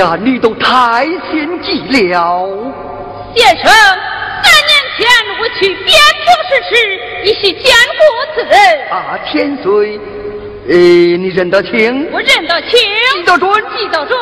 [0.00, 2.48] 哎呀，你都太心急了。
[3.36, 5.06] 先生，三年前
[5.38, 5.92] 我去边
[6.24, 6.74] 城时时，
[7.24, 7.64] 已是见
[7.98, 8.00] 过
[8.34, 8.56] 此人。
[8.90, 10.00] 啊，千岁，
[10.70, 12.08] 呃，你认得清？
[12.10, 12.80] 我认得清。
[13.12, 13.52] 记得准？
[13.76, 14.18] 记得准。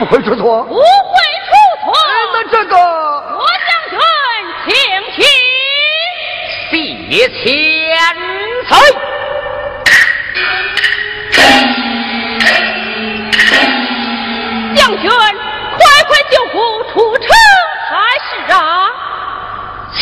[0.00, 0.64] 不会出错。
[0.64, 1.52] 不会出
[1.84, 1.94] 错。
[2.32, 3.96] 那这个，我将军，
[4.66, 6.74] 请起，
[7.08, 7.46] 谢千
[8.66, 9.09] 岁。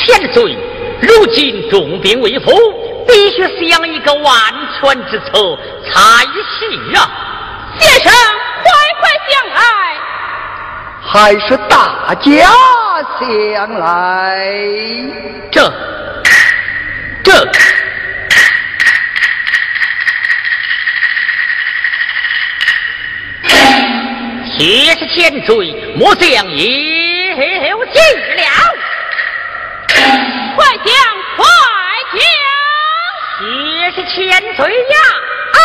[0.09, 0.57] 千岁，
[1.03, 2.51] 如今重兵未复，
[3.07, 4.35] 必须想一个万
[4.81, 6.41] 全之策才是
[6.97, 6.99] 啊！
[7.79, 8.11] 先生，
[8.65, 8.67] 快
[9.01, 9.61] 快想来。
[11.03, 12.27] 还是大家
[13.21, 13.87] 想来。
[15.53, 15.73] 这，
[17.23, 17.33] 这。
[24.57, 25.53] 铁是千岁，
[25.97, 28.28] 末将有计了。
[30.59, 30.93] 快讲，
[31.37, 31.45] 快
[32.19, 32.21] 讲！
[33.39, 34.17] 铁是千
[34.57, 34.97] 岁呀！
[35.55, 35.59] 啊！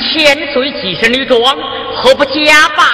[0.00, 1.38] 千岁既是女装，
[1.94, 2.86] 何不假扮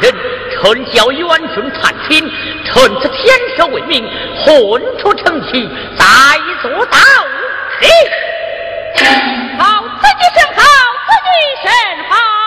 [0.00, 0.12] 妇人，
[0.50, 2.28] 趁叫元军探亲，
[2.64, 4.04] 趁此天赦为名，
[4.44, 6.04] 混出城去，再
[6.60, 6.98] 做道
[7.80, 7.86] 理。
[9.60, 10.60] 好，此计甚好，
[11.06, 11.30] 此计
[11.62, 11.70] 甚
[12.10, 12.43] 好。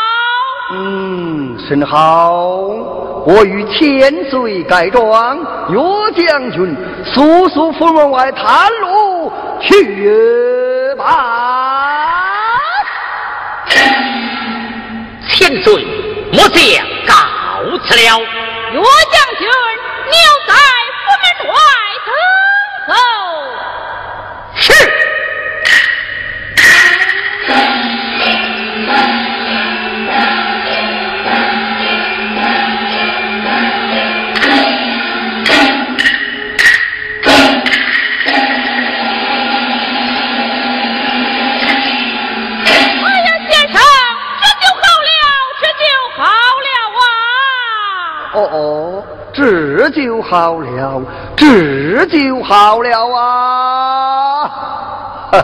[0.69, 2.29] 嗯，甚好。
[3.25, 5.37] 我与千岁改装，
[5.69, 5.77] 岳
[6.15, 12.53] 将军速速赴门外探路去吧。
[15.29, 15.85] 千岁，
[16.31, 16.59] 末将
[17.05, 17.13] 告
[17.85, 18.19] 辞了。
[18.73, 19.47] 岳将军，
[20.09, 20.53] 你要在
[49.97, 51.01] 就好了，
[51.35, 54.47] 这就好了啊！
[55.31, 55.37] 哈！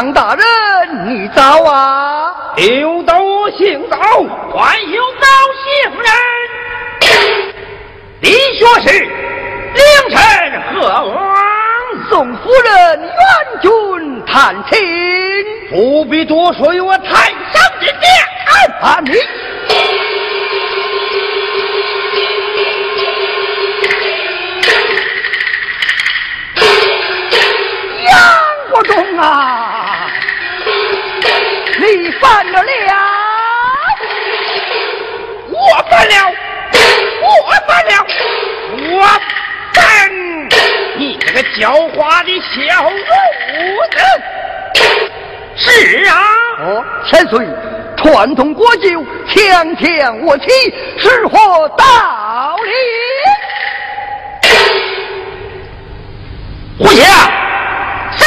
[0.00, 0.44] 杨大人，
[1.10, 2.32] 你早啊！
[2.56, 3.98] 刘斗姓早，
[4.56, 5.26] 还有道
[5.60, 6.08] 姓人。
[8.22, 8.98] 李学士，
[9.74, 10.18] 凌晨
[10.72, 11.14] 何往？
[12.08, 13.10] 宋夫人援
[13.60, 14.80] 军探亲。
[15.70, 18.00] 不必多说，有我太上之见。
[18.80, 19.12] 啊，你。
[28.06, 28.16] 杨
[28.70, 29.69] 国忠啊！
[31.96, 32.68] 你犯了了，
[35.50, 36.14] 我犯了，
[37.20, 38.06] 我犯了，
[38.92, 39.02] 我
[39.74, 39.80] 犯！
[40.96, 42.92] 你这个狡猾的小孺
[43.90, 43.98] 子！
[45.56, 46.14] 是啊，
[46.60, 47.44] 哦，千岁，
[47.96, 50.48] 传统国酒，强强我妻，
[50.96, 52.72] 是何道理？
[56.78, 57.04] 胡强，
[58.16, 58.24] 在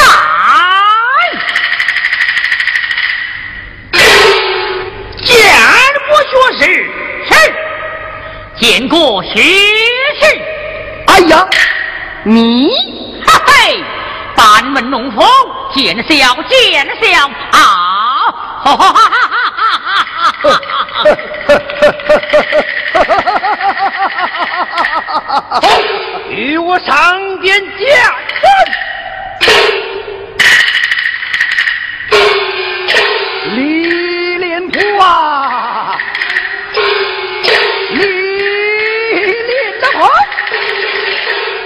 [5.24, 5.34] 见
[6.06, 6.62] 过学士，
[7.26, 7.32] 是
[8.64, 10.24] 见过学士。
[11.06, 11.46] 哎呀，
[12.24, 12.70] 你
[13.26, 13.84] 哈嘿，
[14.34, 15.22] 班门弄斧，
[15.74, 17.60] 见笑见笑啊！
[18.64, 19.20] 哈哈哈哈
[20.40, 20.56] 哈哈
[22.94, 23.04] 哈
[25.60, 25.68] 哈！
[26.30, 27.86] 与我上殿见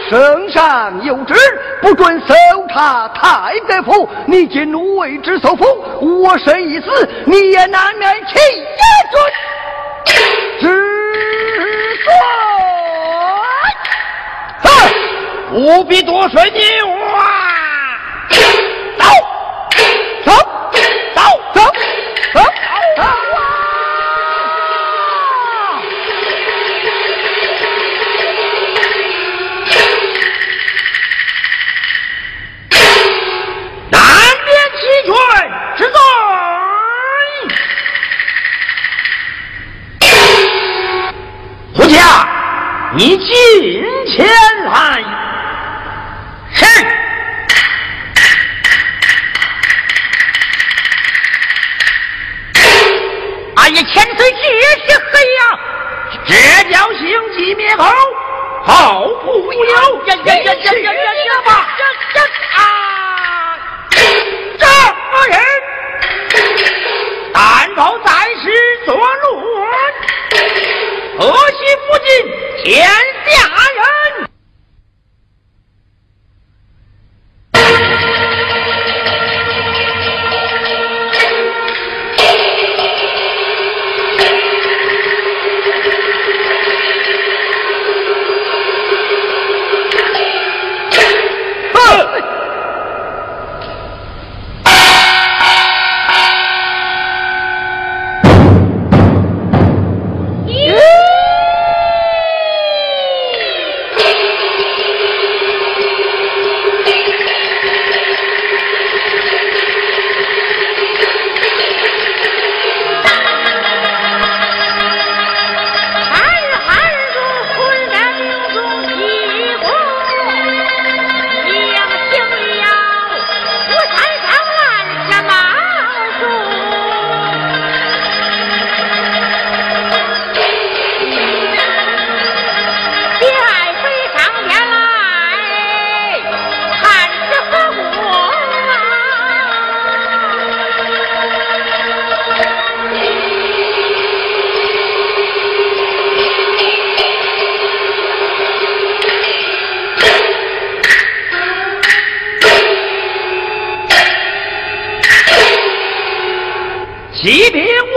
[0.08, 1.34] 圣上有旨，
[1.82, 2.34] 不准搜
[2.68, 4.08] 查太德府。
[4.26, 5.68] 你今奴为之所封，
[6.22, 6.86] 我身已死，
[7.26, 8.78] 你也难免起也
[9.12, 9.22] 准
[10.60, 10.66] 之
[12.04, 12.10] 罪。
[14.62, 14.64] 哼！
[15.50, 16.58] 不必多说你
[42.96, 43.26] 你进
[44.06, 44.26] 前
[44.64, 45.04] 来。
[46.54, 46.64] 是。
[53.56, 54.36] 哎呀，千岁这
[54.86, 55.40] 是黑呀、
[56.24, 56.32] 这
[56.70, 57.00] 叫行
[57.36, 57.84] 计灭口，
[58.64, 59.60] 好不有
[60.06, 61.48] 呀呀呀呀呀呀呀吧！
[61.78, 62.18] 呀呀
[62.56, 62.60] 啊！
[64.58, 64.64] 这
[65.28, 65.36] 人，
[67.34, 68.10] 但保在
[68.42, 68.44] 时
[68.86, 68.96] 做
[72.08, 72.24] 今
[72.64, 72.88] 天
[73.26, 73.97] 下人。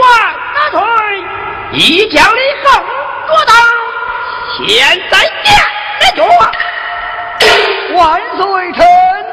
[0.54, 0.80] 大腿，
[1.72, 2.72] 一将里更
[3.26, 3.52] 捉到，
[4.58, 4.66] 现
[5.10, 5.46] 在见
[6.00, 6.20] 得着。
[7.94, 8.78] 万岁，臣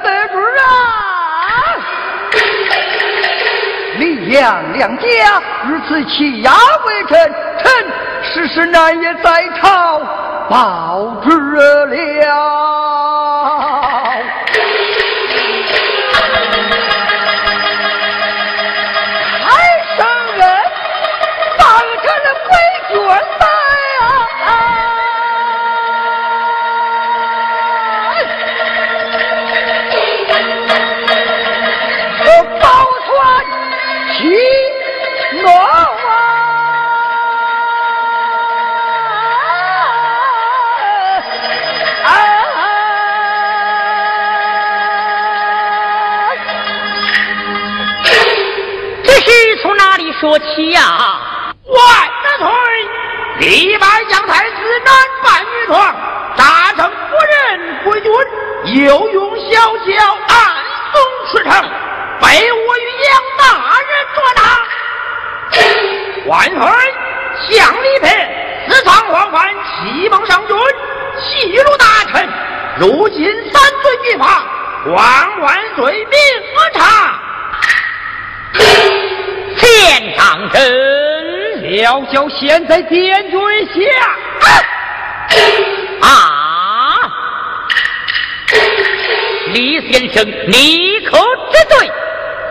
[0.04, 0.66] 得知啊！
[3.98, 4.38] 李杨
[4.74, 5.04] 两家
[5.68, 6.52] 如此欺压
[6.86, 7.12] 微臣，
[7.60, 7.72] 臣
[8.24, 10.02] 时时难也在朝
[10.50, 11.30] 报之
[11.86, 12.99] 了。
[50.00, 50.80] 里说起呀、
[51.66, 51.78] 万
[52.24, 52.50] 大腿，
[53.40, 55.94] 李白将太子男扮女装，
[56.38, 56.96] 扎成夫
[57.28, 58.10] 人归军，
[58.86, 60.34] 又用小轿暗
[60.94, 60.96] 送
[61.30, 61.52] 出城，
[62.22, 63.44] 被我与杨大
[63.90, 64.42] 人捉拿。
[66.28, 66.60] 万岁，
[67.50, 68.08] 向李培
[68.70, 70.58] 私藏皇冠，启蒙上军，
[71.20, 72.26] 戏辱大臣，
[72.80, 74.46] 如今三罪俱发，
[74.96, 76.18] 万万罪名
[76.74, 77.20] 查。
[79.80, 83.80] 此见长真，小小现在殿军下。
[86.02, 87.10] 啊！
[89.54, 91.18] 李先生，你可
[91.52, 91.92] 知罪？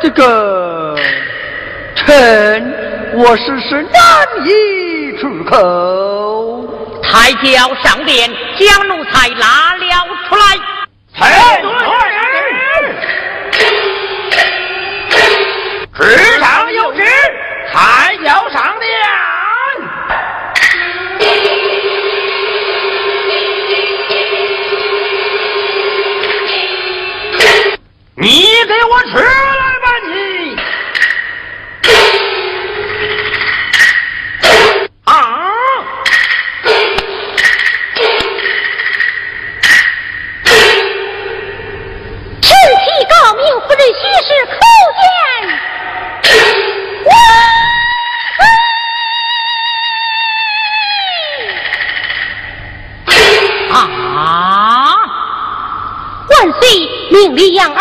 [0.01, 0.97] 这个
[1.95, 3.93] 臣我是是难
[4.47, 6.67] 以出口。
[7.03, 10.57] 太教上殿，将奴才拉了出来。
[11.15, 11.63] 太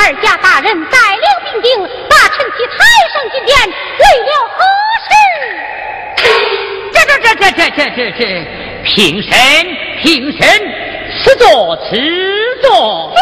[0.08, 1.22] 二家大人带领
[1.52, 2.78] 兵丁把臣提抬
[3.12, 4.64] 上金殿，为了何
[5.04, 5.12] 事？
[6.94, 8.22] 这这这这这这这这，
[8.86, 9.30] 平身
[10.02, 10.48] 平身，
[11.20, 11.98] 此座此
[12.62, 13.14] 座。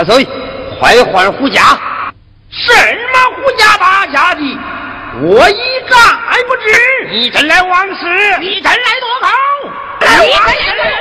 [0.00, 0.26] 老千岁，
[0.78, 1.78] 快换护驾！
[2.48, 2.72] 什
[3.12, 4.58] 么胡家大家的，
[5.20, 5.94] 我一概
[6.48, 7.10] 不知。
[7.10, 9.28] 你真来往事，你真来多口，
[10.00, 10.16] 你真
[10.78, 10.99] 来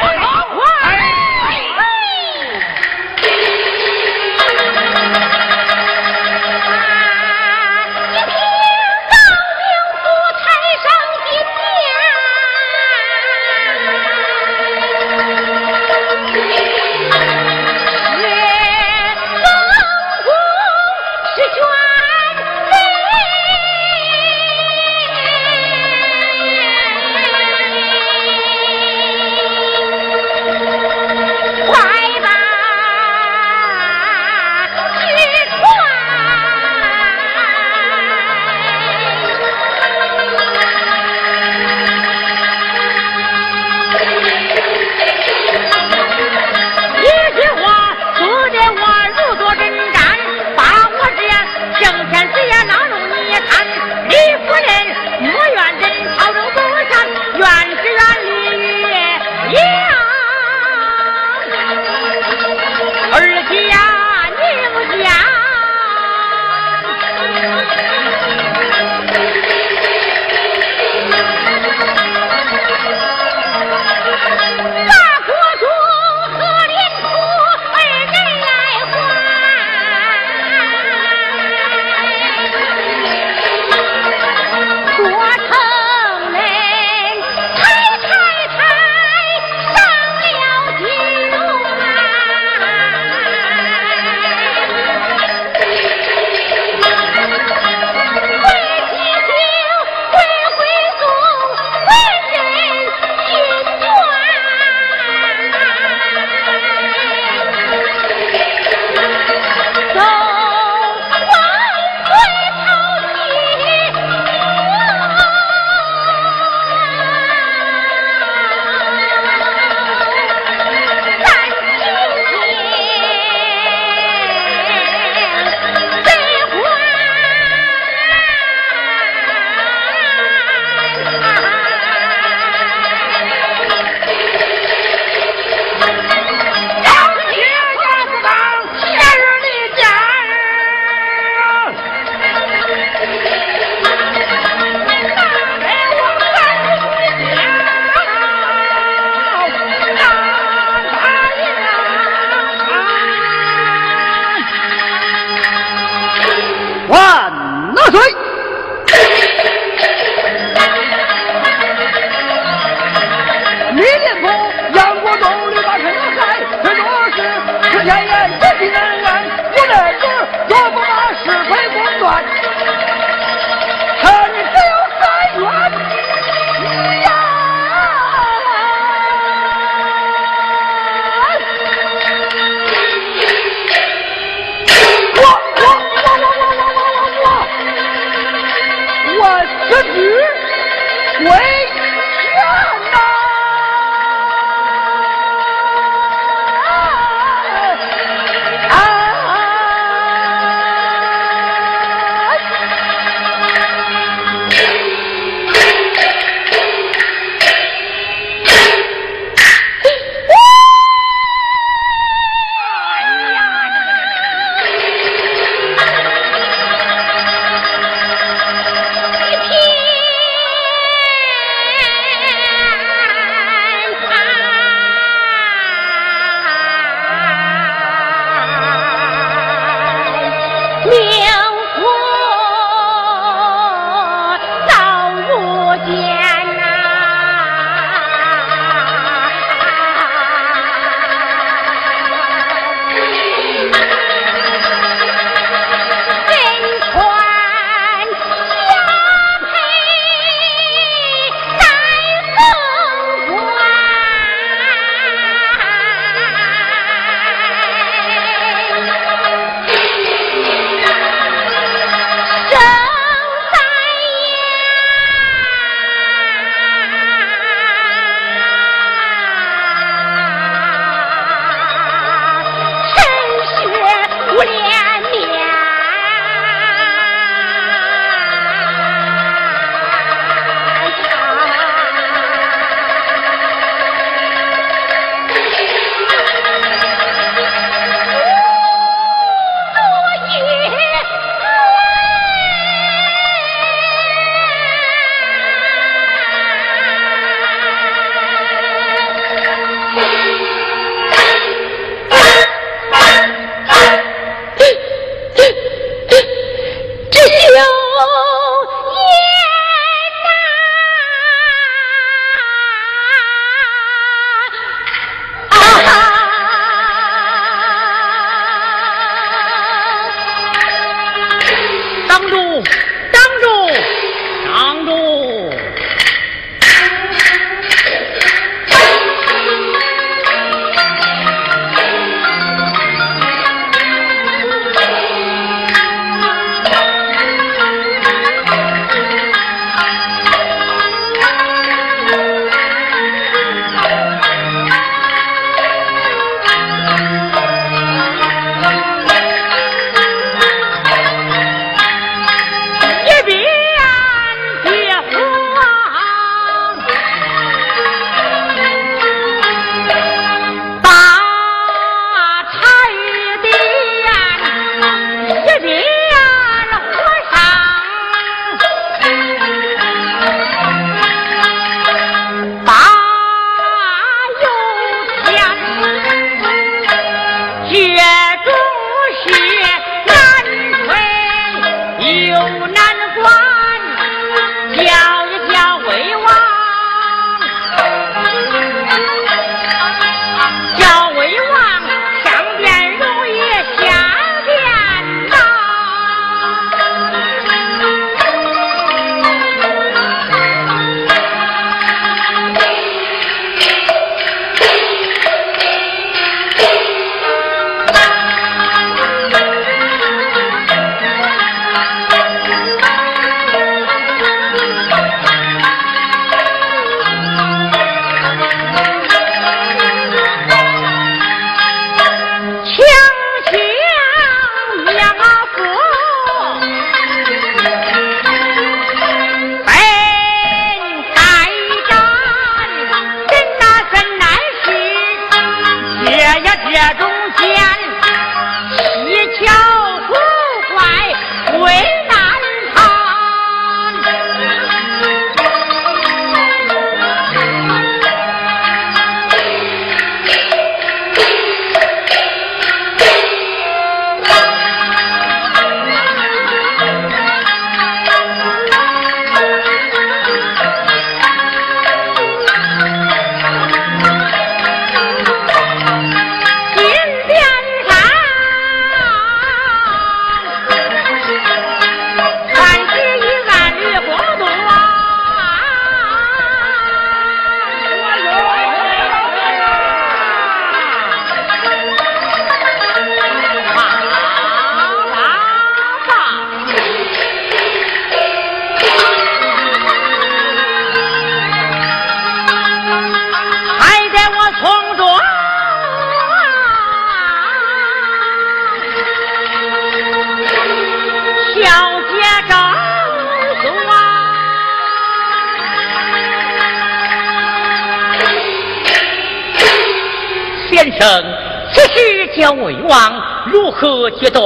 [512.89, 513.21] 王
[513.51, 514.43] 如何决断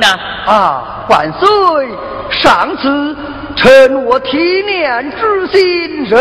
[0.00, 0.06] 呢？
[0.46, 1.48] 啊，万岁！
[2.30, 3.16] 上次
[3.56, 6.20] 趁我体念之心，忍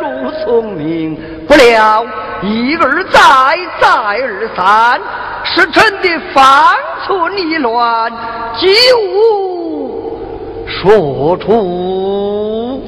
[0.00, 1.16] 辱从命，
[1.46, 2.04] 不料
[2.42, 3.20] 一而再，
[3.80, 5.00] 再而三，
[5.44, 6.74] 使臣的方
[7.06, 8.10] 寸已乱，
[8.58, 8.66] 几
[9.00, 10.18] 无
[10.66, 12.82] 说出。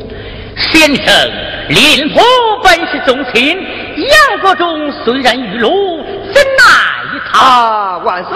[0.56, 1.30] 先生，
[1.68, 2.20] 林婆
[2.64, 3.56] 本是忠亲，
[3.96, 6.17] 杨国忠虽然遇辱，怎奈他？
[7.32, 8.34] 啊，万岁，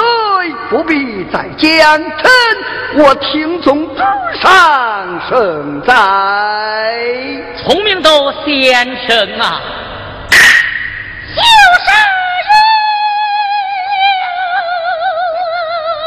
[0.68, 2.30] 不必再讲，臣
[2.98, 4.02] 我听从主
[4.40, 5.94] 上圣在。
[7.64, 8.10] 聪明的
[8.44, 9.60] 先生啊！
[11.34, 11.40] 就
[11.80, 11.90] 是
[12.48, 12.52] 人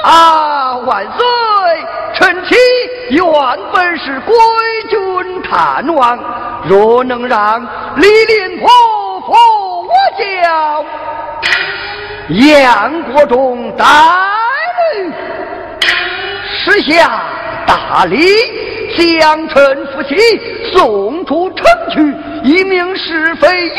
[0.04, 1.26] 啊，万岁，
[2.14, 2.56] 臣妻
[3.10, 3.24] 原
[3.74, 4.36] 本是归
[4.90, 6.20] 军探望，
[6.68, 8.70] 若能让李林婆
[9.22, 9.36] 婆
[9.82, 10.86] 我轿，
[12.30, 15.14] 杨国忠带人
[16.50, 17.22] 施下
[17.68, 18.18] 大礼，
[18.98, 20.16] 将臣夫妻
[20.74, 22.00] 送出城去，
[22.44, 23.76] 一命是非也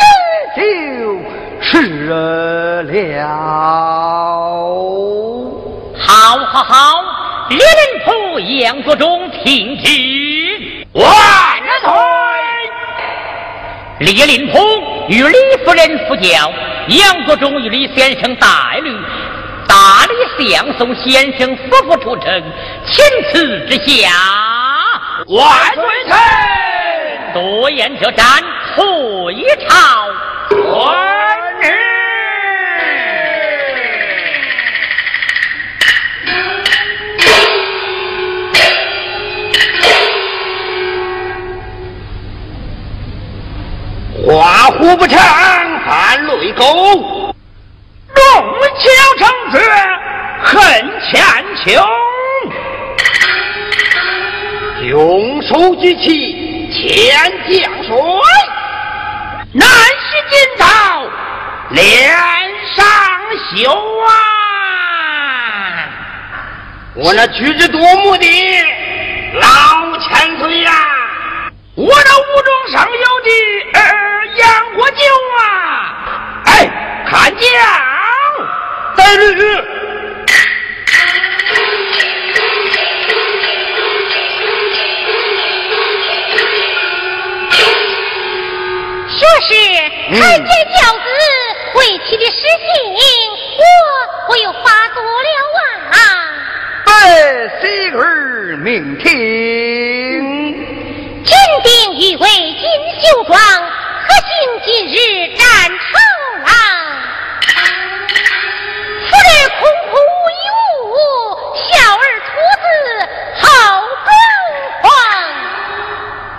[0.56, 1.18] 就
[1.60, 2.84] 是了。
[5.98, 7.02] 好，好，好！
[7.50, 7.64] 李林
[8.04, 9.90] 甫、杨国忠，听旨，
[10.92, 11.04] 万
[11.82, 11.90] 岁！
[14.00, 14.58] 李林甫
[15.08, 16.52] 与李夫人扶轿，
[16.88, 18.46] 杨国忠与李先生带
[18.80, 18.96] 领，
[19.66, 22.52] 大礼相送先生夫妇出城。
[22.84, 24.08] 请此之下，
[25.26, 26.16] 万岁臣
[27.34, 28.24] 多言者战，
[28.76, 28.84] 退
[29.66, 29.74] 朝。
[30.48, 30.58] 遵
[31.60, 31.74] 旨。
[44.24, 45.18] 画虎不成
[46.56, 46.64] 狗，
[48.14, 48.24] 弄
[48.78, 48.84] 巧
[49.18, 49.20] 成
[49.52, 49.60] 拙
[50.42, 50.54] 恨
[51.02, 51.12] 千
[51.62, 51.64] 秋。
[54.84, 57.52] 用手举起千江
[57.84, 57.90] 水，
[59.52, 60.64] 难洗今朝
[61.70, 61.76] 脸
[62.74, 62.84] 上
[63.54, 63.70] 羞
[64.06, 64.08] 啊！
[66.94, 68.26] 我那举止夺目的
[69.34, 70.72] 老千岁呀、
[71.74, 73.30] 我那无中生有的
[73.74, 73.80] 呃
[74.36, 74.96] 杨国舅
[75.38, 76.15] 啊！
[77.06, 77.44] 哎，看将
[78.96, 79.26] 带驴。
[89.08, 89.50] 说是
[90.10, 91.00] 看见教子
[91.76, 92.66] 为妻的失信，
[93.58, 93.62] 我
[94.28, 95.28] 我又发作了
[95.92, 95.94] 啊！
[96.84, 96.90] 百
[97.60, 99.08] 喜儿明听，
[101.24, 102.62] 金鼎欲为金
[103.00, 104.30] 绣庄，何幸
[104.64, 104.96] 今日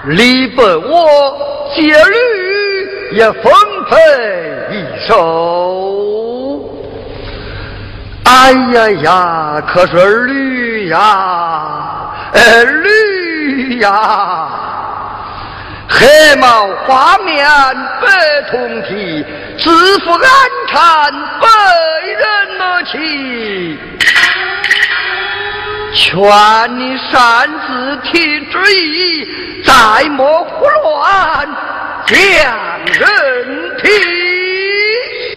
[0.07, 0.15] 潢。
[0.15, 1.37] 礼本我
[1.75, 3.51] 接驴也奉
[3.89, 3.97] 陪
[4.71, 6.63] 一首。
[8.23, 14.49] 哎呀呀，可是儿驴呀，呃驴呀，
[15.89, 17.45] 黑毛花面
[18.01, 18.07] 白
[18.51, 19.25] 铜蹄，
[19.57, 20.21] 自负安
[20.67, 21.47] 产被
[22.13, 22.21] 人
[22.57, 23.77] 莫欺。
[25.97, 26.15] 劝
[26.77, 31.49] 你擅自提旨意，再莫胡乱
[32.05, 32.15] 讲
[32.85, 33.91] 人听。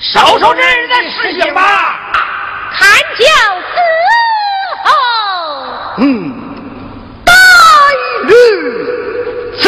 [0.00, 1.98] 收收这人的事情吧。
[2.74, 3.24] 看教
[3.70, 3.74] 伺
[4.84, 4.88] 候。
[5.98, 6.04] 嗯，
[7.24, 7.32] 带
[8.26, 8.34] 驴
[9.58, 9.64] 伺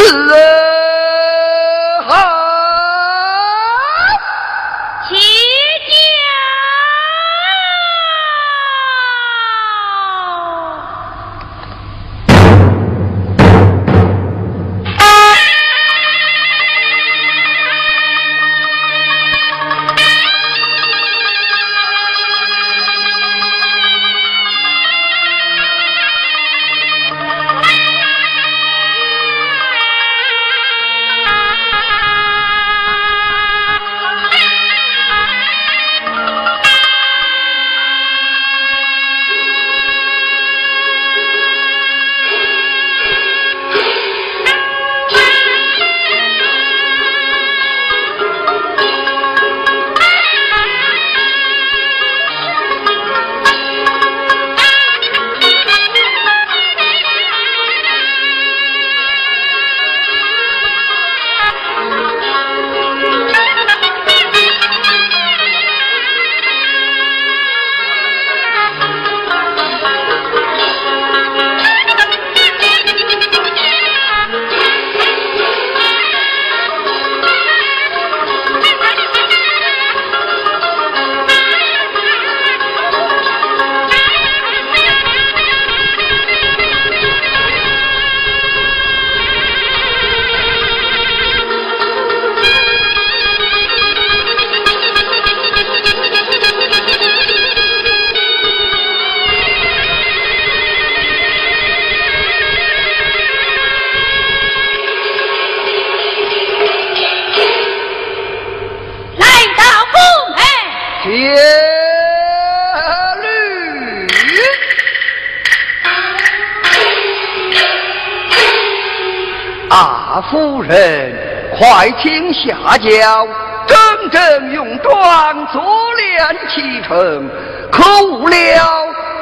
[120.13, 121.11] 大夫人，
[121.57, 123.27] 快请下轿，
[123.65, 123.75] 整
[124.11, 125.59] 整用装坐
[125.95, 127.27] 练启程，
[127.71, 128.35] 可误了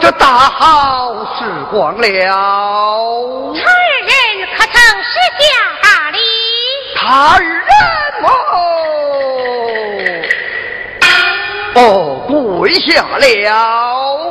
[0.02, 2.02] 这大好时光了。
[3.54, 4.12] 他二人
[4.58, 5.42] 可曾施下
[5.82, 6.20] 大礼？
[6.98, 7.56] 他二人
[11.74, 14.31] 哦，哦，跪下了。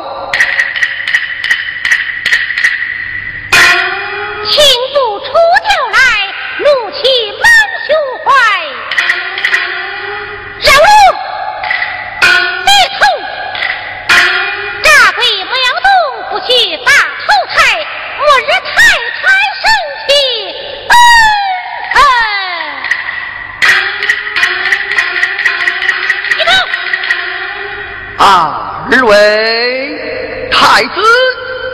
[28.20, 30.90] 二位太子。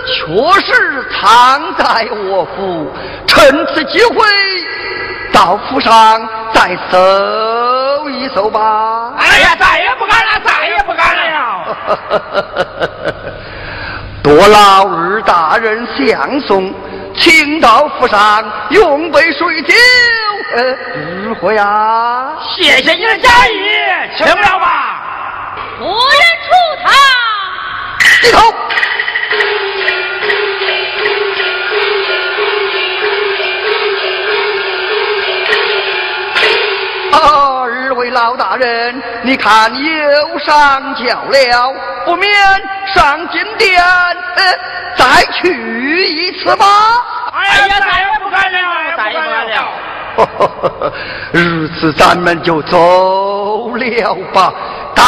[0.09, 0.15] 确
[0.63, 2.93] 实藏在我府，
[3.27, 4.25] 趁此机会
[5.33, 9.13] 到府上再搜一搜吧。
[9.19, 11.77] 哎呀，再也不敢了，再也不敢了。
[14.23, 16.73] 多劳二大人相送，
[17.17, 19.75] 请到府上用杯水酒。
[20.55, 20.63] 呃，
[21.25, 22.29] 如何呀？
[22.55, 23.53] 谢谢你的佳意，
[24.17, 25.03] 请了吧。
[25.79, 26.36] 夫人出
[26.83, 26.93] 堂。
[28.21, 28.37] 低头。
[37.19, 42.31] 二位老大人，你看又上轿了，不免
[42.95, 44.59] 上金殿，呃，
[44.97, 46.67] 再去一次吧。
[47.33, 48.59] 哎呀，再也不敢了，
[48.97, 49.55] 再也不敢了。
[51.33, 54.53] 如此，咱们就走了吧。
[54.95, 55.03] 带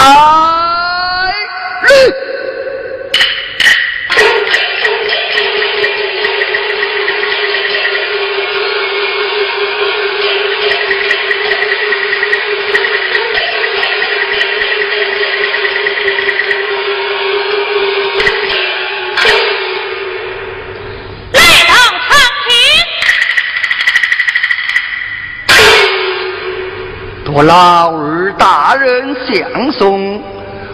[27.39, 30.21] 多劳二大人相送，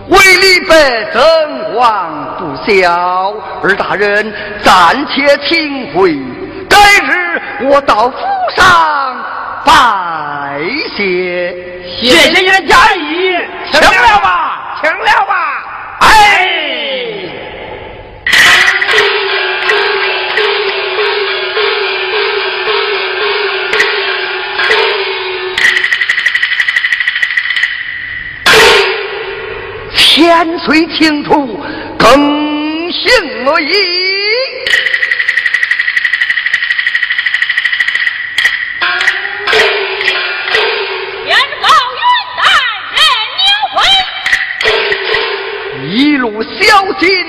[0.09, 3.35] 为礼白增王不孝。
[3.63, 6.17] 二大人暂且请回，
[6.67, 8.17] 改日我到府
[8.57, 9.15] 上
[9.67, 10.59] 拜
[10.97, 11.55] 谢。
[12.01, 13.37] 谢谢你的嘉意，
[13.71, 15.37] 请了吧，请了吧，
[16.01, 16.64] 哎。
[30.15, 31.61] 千岁清楚，
[31.99, 32.09] 更
[32.93, 33.11] 行
[33.49, 33.73] 而已。
[41.27, 42.01] 元宝运
[42.39, 42.43] 带
[42.95, 42.97] 人
[43.41, 43.43] 牛
[43.75, 43.77] 会，
[45.89, 46.63] 一路小
[47.01, 47.24] 心。